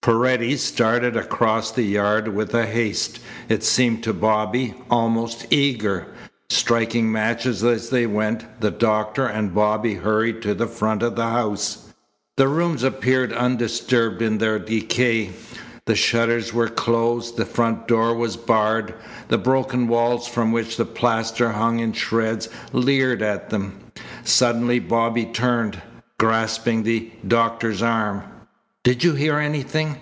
Paredes 0.00 0.62
started 0.62 1.18
across 1.18 1.70
the 1.70 1.82
yard 1.82 2.28
with 2.28 2.54
a 2.54 2.64
haste, 2.64 3.20
it 3.50 3.62
seemed 3.62 4.02
to 4.04 4.14
Bobby, 4.14 4.72
almost 4.90 5.46
eager. 5.52 6.06
Striking 6.48 7.12
matches 7.12 7.62
as 7.62 7.90
they 7.90 8.06
went, 8.06 8.42
the 8.62 8.70
doctor 8.70 9.26
and 9.26 9.54
Bobby 9.54 9.94
hurried 9.96 10.40
to 10.40 10.54
the 10.54 10.66
front 10.66 11.02
of 11.02 11.14
the 11.14 11.26
house. 11.28 11.92
The 12.38 12.48
rooms 12.48 12.82
appeared 12.84 13.34
undisturbed 13.34 14.22
in 14.22 14.38
their 14.38 14.58
decay. 14.58 15.32
The 15.84 15.96
shutters 15.96 16.54
were 16.54 16.68
closed. 16.68 17.36
The 17.36 17.44
front 17.44 17.86
door 17.86 18.14
was 18.14 18.34
barred. 18.38 18.94
The 19.28 19.36
broken 19.36 19.88
walls 19.88 20.26
from 20.26 20.52
which 20.52 20.78
the 20.78 20.86
plaster 20.86 21.50
hung 21.52 21.80
in 21.80 21.92
shreds 21.92 22.48
leered 22.72 23.20
at 23.20 23.50
them. 23.50 23.78
Suddenly 24.24 24.78
Bobby 24.78 25.26
turned, 25.26 25.82
grasping 26.18 26.84
the 26.84 27.10
doctor's 27.26 27.82
arm. 27.82 28.22
"Did 28.84 29.04
you 29.04 29.12
hear 29.12 29.38
anything?" 29.38 29.98